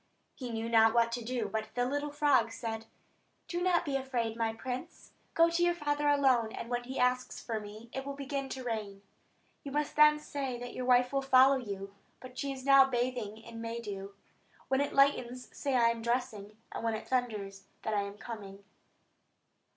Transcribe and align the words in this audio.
He 0.33 0.49
knew 0.49 0.67
not 0.67 0.95
what 0.95 1.11
to 1.11 1.23
do; 1.23 1.47
but 1.47 1.69
the 1.75 1.85
little 1.85 2.09
frog 2.09 2.51
said: 2.51 2.87
"Do 3.47 3.61
not 3.61 3.85
be 3.85 3.95
afraid, 3.95 4.35
my 4.35 4.51
prince. 4.51 5.11
Go 5.35 5.47
to 5.51 5.61
your 5.63 5.75
father 5.75 6.09
alone; 6.09 6.51
and 6.53 6.71
when 6.71 6.85
he 6.85 6.97
asks 6.97 7.39
for 7.39 7.59
me, 7.59 7.87
it 7.93 8.03
will 8.03 8.15
begin 8.15 8.49
to 8.49 8.63
rain. 8.63 9.03
You 9.63 9.71
must 9.71 9.95
then 9.95 10.17
say 10.17 10.57
that 10.57 10.73
your 10.73 10.85
wife 10.85 11.13
will 11.13 11.21
follow 11.21 11.57
you; 11.57 11.93
but 12.19 12.35
she 12.35 12.51
is 12.51 12.65
now 12.65 12.85
bathing 12.85 13.37
in 13.37 13.61
May 13.61 13.79
dew. 13.79 14.15
When 14.69 14.81
it 14.81 14.93
lightens 14.95 15.55
say 15.55 15.73
that 15.73 15.83
I 15.83 15.89
am 15.91 16.01
dressing; 16.01 16.57
and 16.71 16.83
when 16.83 16.95
it 16.95 17.07
thunders, 17.07 17.65
that 17.83 17.93
I 17.93 18.01
am 18.01 18.17
coming." 18.17 18.63